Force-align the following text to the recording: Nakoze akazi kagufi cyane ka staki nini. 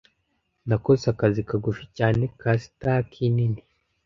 Nakoze 0.67 1.03
akazi 1.13 1.39
kagufi 1.49 1.85
cyane 1.97 2.23
ka 2.39 2.51
staki 2.65 3.23
nini. 3.35 3.61